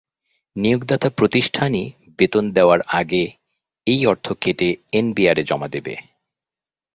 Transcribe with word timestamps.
নিয়োগদাতা 0.55 1.09
প্রতিষ্ঠানই 1.09 1.85
বেতন 2.17 2.45
দেওয়ার 2.51 2.79
আগে 2.91 3.23
এই 3.87 4.01
অর্থ 4.05 4.27
কেটে 4.41 4.69
এনবিআরে 4.93 5.43
জমা 5.43 5.67
দেবে। 5.67 5.93